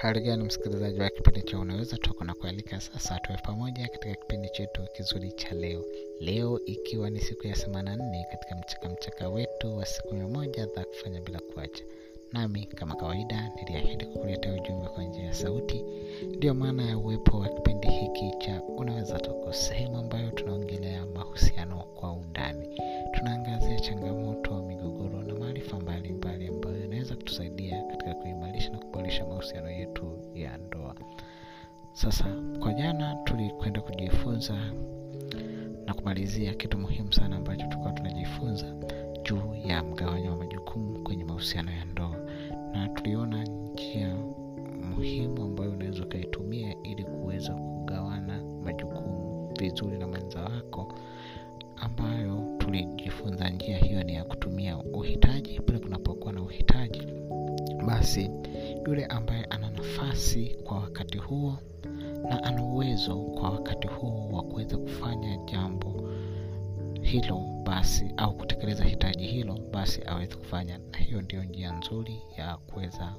[0.00, 3.18] hali gani msikilizaji wa kipindi cha unaweza toka na kualika sasa?
[3.20, 5.84] Tuwe pamoja katika kipindi chetu kizuri cha leo.
[6.20, 10.66] Leo ikiwa ni siku ya themana nne katika mchaka mchaka wetu wa siku mia moja
[10.66, 11.84] za kufanya bila kuacha.
[12.32, 15.84] Nami kama kawaida niliahidi kukuletea ujumbe kwa njia ya sauti.
[16.36, 22.12] Ndiyo maana ya uwepo wa kipindi hiki cha unaweza toko sehemu ambayo tunaongelea mahusiano kwa
[22.12, 22.80] undani.
[23.12, 27.82] Tunaangazia changamoto migogoro na maarifa mbalimbali ambayo yanaweza kutusaidia
[29.08, 30.94] kuimarisha mahusiano yetu ya ndoa.
[31.92, 32.24] Sasa
[32.60, 34.54] kwa jana tulikwenda kujifunza
[35.86, 38.66] na kumalizia kitu muhimu sana ambacho tulikuwa tunajifunza
[39.22, 42.16] juu ya mgawanyo wa majukumu kwenye mahusiano ya ndoa.
[42.72, 44.16] Na tuliona njia
[44.96, 50.94] muhimu ambayo unaweza ukaitumia ili kuweza kugawana majukumu vizuri na mwenza wako
[51.76, 55.60] ambayo tulijifunza njia hiyo ni ya kutumia uhitaji.
[55.60, 57.06] Pale kunapokuwa na uhitaji
[57.86, 58.30] basi
[58.88, 61.58] yule ambaye ana nafasi kwa wakati huo
[62.28, 66.10] na ana uwezo kwa wakati huo wa kuweza kufanya jambo
[67.02, 70.78] hilo basi au kutekeleza hitaji hilo basi aweze kufanya.
[70.78, 73.12] Na hiyo ndio njia nzuri ya kuweza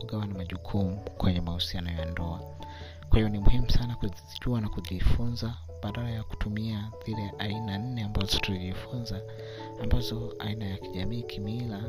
[0.00, 2.40] kugawana majukumu kwenye mahusiano ya ndoa.
[3.08, 8.38] Kwa hiyo ni muhimu sana kuzijua na kujifunza badala ya kutumia zile aina nne ambazo
[8.38, 9.20] tulijifunza
[9.82, 11.82] ambazo aina ya kijamii kimila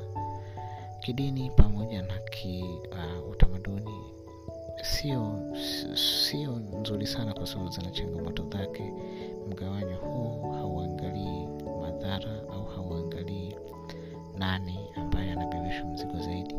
[1.06, 3.92] kidini pamoja na ki uh, utamaduni
[4.81, 5.39] sio
[5.95, 8.94] sio nzuri sana kwa sababu zina changamoto zake.
[9.50, 11.47] Mgawanyo huu hauangalii
[11.81, 13.56] madhara au hauangalii
[14.38, 16.56] nani ambaye anabebeshwa mzigo zaidi.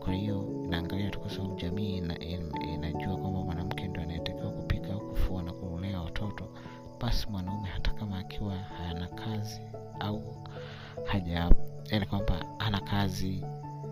[0.00, 4.92] Kwa hiyo inaangalia tu kwa sababu jamii ina, in, inajua kwamba mwanamke ndo anayetakiwa kupika
[4.92, 6.44] au kufua na kulea watoto
[7.00, 9.60] basi mwanaume hata kama akiwa hana kazi
[10.00, 10.36] au
[11.04, 11.50] haja
[11.90, 13.44] yani kwamba ana kazi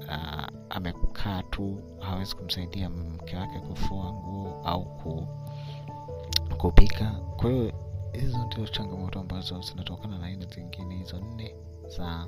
[0.08, 5.26] uh, amekaa tu hawezi kumsaidia mke wake kufua nguo au ku,
[6.58, 7.10] kupika.
[7.36, 7.72] Kwa hiyo
[8.12, 11.54] hizo ndio changamoto ambazo zinatokana na aina zingine hizo nne
[11.96, 12.26] za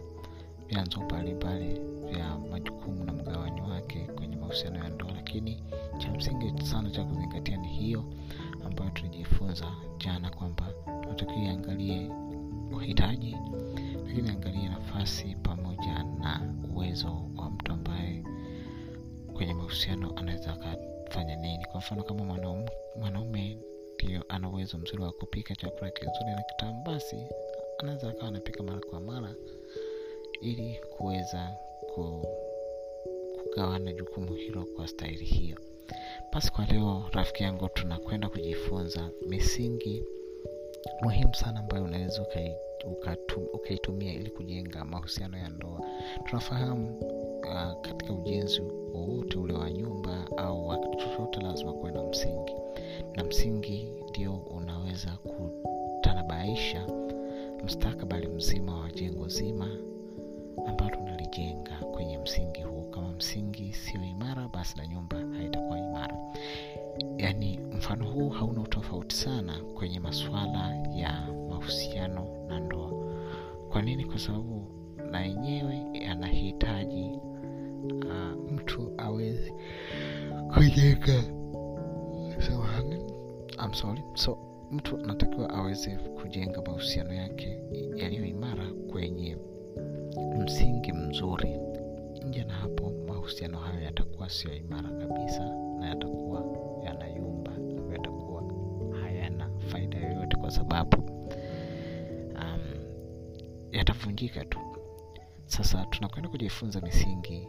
[0.69, 1.81] vyanzo mbalimbali
[2.13, 5.13] vya majukumu na mgawanyo wake kwenye mahusiano ya ndoa.
[5.13, 5.63] Lakini
[5.99, 8.05] cha msingi sana cha kuzingatia ni hiyo
[8.67, 9.67] ambayo tulijifunza
[9.99, 10.67] jana kwamba
[11.03, 12.11] tunatakiwa iangalie
[12.77, 13.37] uhitaji
[14.11, 17.07] lakini angalia nafasi pamoja na uwezo
[17.37, 18.25] wa mtu ambaye
[19.33, 21.65] kwenye mahusiano anaweza akafanya nini.
[21.65, 22.25] Kwa mfano kama
[22.97, 23.59] mwanaume,
[23.95, 27.17] ndio ana uwezo mzuri wa kupika chakula kizuri na kitamu basi
[27.79, 29.35] anaweza akawa anapika mara kwa mara
[30.41, 31.57] ili kuweza
[31.95, 32.27] ku,
[33.43, 35.57] kugawana jukumu hilo kwa staili hiyo.
[36.33, 40.05] Basi kwa leo rafiki yangu tunakwenda kujifunza misingi
[41.03, 42.23] muhimu sana ambayo unaweza
[43.55, 45.81] ukaitumia ili kujenga mahusiano ya ndoa.
[46.25, 46.99] Tunafahamu
[47.43, 48.61] uh, katika ujenzi
[48.95, 52.53] wowote ule wa nyumba au wa kitu chochote lazima kuwe na msingi.
[53.17, 56.87] Na msingi ndio unaweza kutanabaisha
[57.63, 59.69] mustakabali mzima wa jengo zima
[60.67, 66.17] ambalo tunalijenga kwenye msingi huu kama msingi sio imara basi na nyumba haitakuwa imara.
[67.19, 72.91] Yaani mfano huu hauna utofauti sana kwenye masuala ya mahusiano na ndoa.
[73.69, 74.05] Kwa nini?
[74.05, 74.63] Kwa sababu
[75.11, 77.11] na yenyewe yanahitaji
[77.85, 79.53] uh, mtu aweze
[80.55, 81.23] kujenga
[83.75, 84.03] sorry.
[84.15, 84.39] so
[84.71, 87.59] mtu anatakiwa aweze kujenga mahusiano yake
[87.97, 89.37] yaliyo imara kwenye
[90.45, 91.57] msingi mzuri.
[92.29, 95.45] Nje na hapo mahusiano hayo yatakuwa sio imara kabisa
[95.81, 96.45] na yatakuwa
[96.85, 97.53] yanayumba
[97.93, 98.43] yatakuwa
[99.03, 101.20] hayana faida yoyote kwa sababu
[103.73, 104.59] yatavunjika tu.
[105.47, 107.49] Sasa tunakwenda kujifunza misingi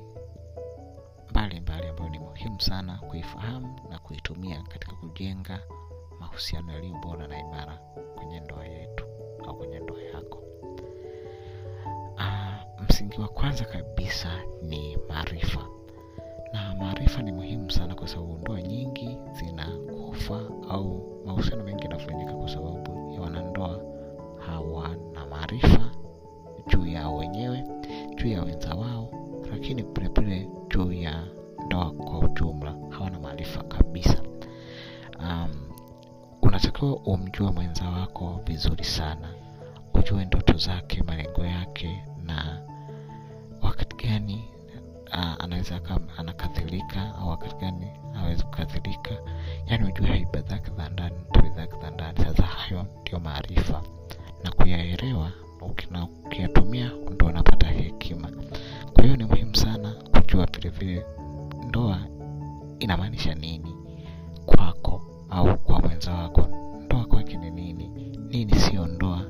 [1.30, 5.60] mbalimbali ambayo ni muhimu sana kuifahamu na kuitumia katika kujenga
[6.20, 7.78] mahusiano yaliyo bora na imara
[8.16, 9.06] kwenye ndoa yetu
[9.48, 10.44] au kwenye ndoa yako.
[12.18, 14.30] Aa, msingi wa kwanza kabisa
[14.62, 15.68] ni maarifa.
[16.54, 22.50] Na maarifa ni muhimu sana kwa sababu ndoa nyingi zinakufa au mahusiano mengi yanafanyika kwa
[22.50, 23.82] sababu ya wanandoa
[24.48, 25.91] hawana maarifa
[28.22, 29.10] juu ya wenza wao
[29.52, 31.24] lakini vilevile juu ya
[31.66, 34.22] ndoa kwa ujumla hawana maarifa kabisa.
[35.20, 35.52] Um,
[36.42, 39.34] unatakiwa umjue mwenza wako vizuri sana
[39.94, 42.62] ujue ndoto zake malengo yake na
[43.62, 44.44] wakati gani
[45.08, 45.80] uh, anaweza
[46.18, 47.88] anakathirika au wakati gani
[48.18, 49.10] awezi kukathirika,
[49.68, 53.82] yaani ujue haiba zake za ndani tabi zake za ndani sasa hayo ndio maarifa.
[54.44, 55.32] Na kuyaelewa
[55.92, 58.32] na ukiyatumia ndo unapata hekima.
[58.94, 61.06] Kwa hiyo ni muhimu sana kujua vilevile
[61.68, 62.00] ndoa
[62.80, 63.76] inamaanisha nini
[64.46, 66.48] kwako au kwa mwenza wako.
[66.86, 67.90] Ndoa kwake ni nini?
[68.30, 69.22] Nini siyo ndoa?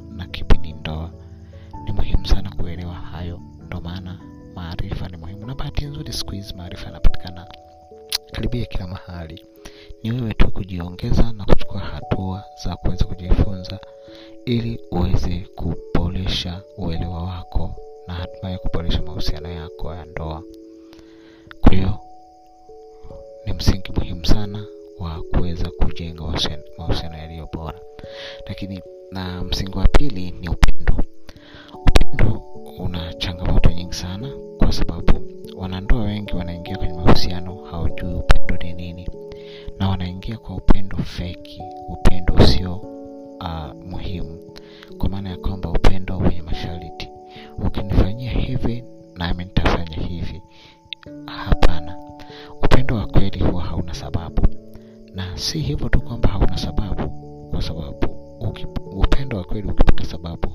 [15.11, 17.75] Uweze kuboresha uelewa wako
[18.07, 20.43] na hatimaye kuboresha mahusiano yako ya ndoa.
[21.61, 21.97] Kwa hiyo
[23.45, 24.65] ni msingi muhimu sana
[24.99, 27.79] wa kuweza kujenga mahusiano- yaliyo bora.
[28.47, 28.81] Lakini
[29.11, 30.97] na msingi wa pili ni upendo.
[31.73, 32.41] Upendo
[32.79, 34.29] una changamoto nyingi sana
[55.41, 57.09] si hivyo tu kwamba hauna sababu
[57.51, 58.07] kwa sababu
[58.91, 60.49] upendo wa kweli ukipata sababu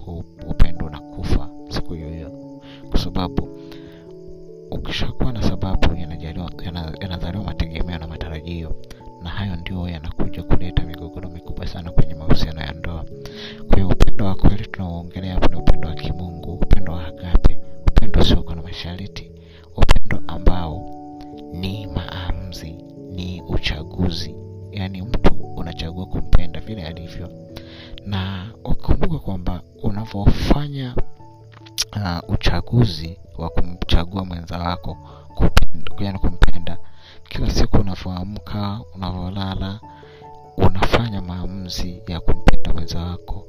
[31.96, 34.96] uh, uchaguzi wa kumchagua mwenza wako
[35.98, 36.78] yani kumpenda.
[37.28, 39.80] Kila siku unavyoamka unavyolala
[40.56, 43.46] unafanya maamuzi ya kumpenda mwenza wako.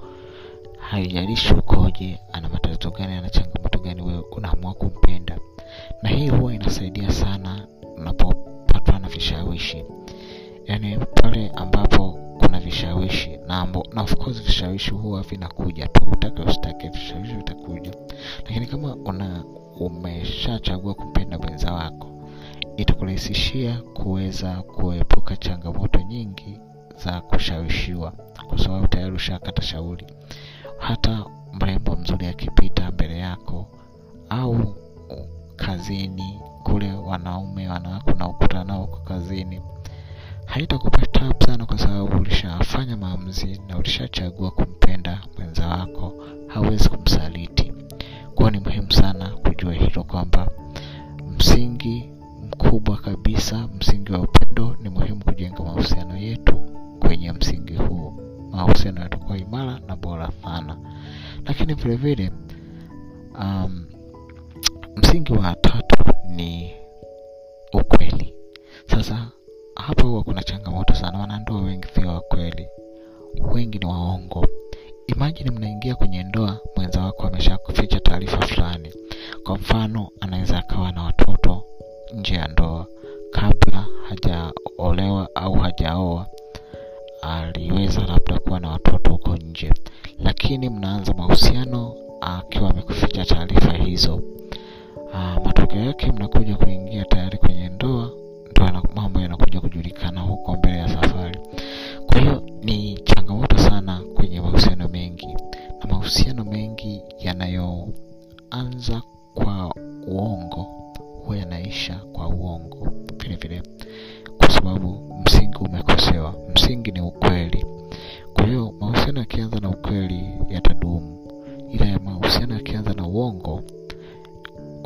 [0.79, 5.37] Haijalishi ukoje ana matatizo gani ana changamoto gani wewe unaamua kumpenda.
[6.03, 7.67] Na hii huwa inasaidia sana
[7.97, 9.85] unapopatwa na vishawishi
[10.67, 16.01] yaani pale ambapo kuna vishawishi na, ambo, na of course vishawishi huwa vinakuja tu.
[16.11, 17.91] Utake usitake vishawishi vitakuja.
[18.45, 19.43] Lakini kama una
[19.79, 22.07] umeshachagua kumpenda mwenza wako
[22.77, 26.59] itakurahisishia kuweza kuepuka changamoto nyingi
[27.03, 28.11] za kushawishiwa
[28.49, 30.05] kwa sababu tayari ushakata shauri.
[30.77, 33.67] Hata mrembo mzuri akipita mbele yako
[34.29, 34.75] au
[35.55, 39.61] kazini kule wanaume wanawake unaokutana nao huko kazini
[40.47, 46.13] haitakupa tabu sana kwa sababu ulishafanya maamuzi na ulishachagua kumpenda mwenza wako
[46.47, 47.73] hawezi kumsaliti.
[48.35, 50.51] Kwao ni muhimu sana kujua hilo kwamba
[51.37, 52.09] msingi
[52.43, 56.55] mkubwa kabisa msingi wa upendo ni muhimu kujenga mahusiano yetu
[56.99, 58.13] kwenye msingi huu.
[58.51, 60.77] Mahusiano yatakuwa imara na bora sana.
[61.45, 62.31] Lakini vile vile
[63.39, 63.85] um,
[64.95, 66.73] msingi wa tatu ni
[67.73, 68.33] ukweli.
[68.85, 69.27] Sasa
[69.87, 72.67] hapa huwa kuna changamoto sana wanandoa wengi sio wakweli
[73.53, 74.45] wengi ni waongo.
[75.07, 78.93] Imajini mnaingia kwenye ndoa mwenza wako amesha kuficha taarifa fulani.
[79.43, 81.63] Kwa mfano anaweza akawa na watoto
[82.13, 82.87] nje ya ndoa.
[83.31, 86.27] Kabla hajaolewa au hajaoa
[87.21, 89.73] aliweza labda kuwa na watoto huko nje.
[90.19, 94.21] Lakini mnaanza mahusiano akiwa amekuficha taarifa hizo.
[95.45, 98.11] Matokeo yake mnakuja kuingia tayari kwenye ndoa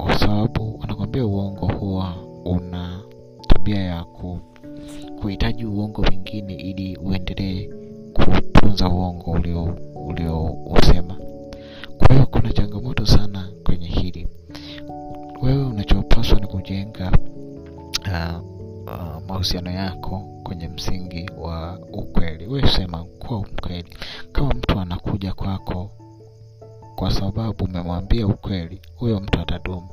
[0.04, 2.16] kwa sababu wanakwambia uongo huwa
[2.46, 3.02] una
[3.48, 4.40] tabia ya ku,
[5.22, 7.70] kuhitaji uongo mwingine ili uendelee
[8.14, 11.18] kutunza uongo ulio uliousema
[11.98, 14.28] kwa hiyo kuna changamoto sana kwenye hili.
[15.42, 17.12] Wewe unachopaswa ni kujenga
[18.08, 18.42] uh,
[18.86, 22.48] uh, mahusiano yako kwenye msingi wa ukweli.
[22.48, 23.90] We sema kuwa mkweli.
[24.32, 25.90] Kama mtu anakuja kwako
[27.02, 29.88] kwa sababu umemwambia ukweli huyo mtu atadumu.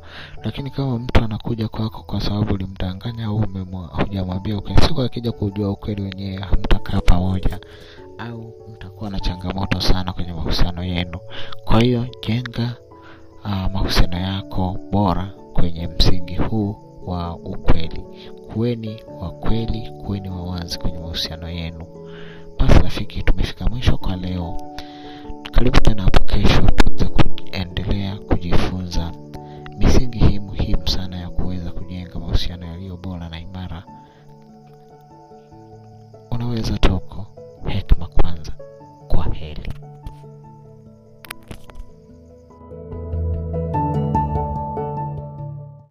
[0.45, 3.45] Lakini kama mtu anakuja kwako kwa sababu ulimdanganya au
[3.93, 7.61] hujamwambia ukweli siku akija kujua ukweli wenyewe hamtakaa pamoja
[8.19, 11.19] au mtakuwa na changamoto sana kwenye mahusiano yenu.
[11.65, 12.77] Kwa hiyo jenga
[13.45, 18.05] uh, mahusiano yako bora kwenye msingi huu wa ukweli.
[18.53, 21.87] Kuweni wa kweli kuweni wa wazi kwenye mahusiano yenu.
[22.59, 24.57] Basi rafiki tumefika mwisho kwa leo
[25.59, 27.38] Karbi munafukai shortcut da ku.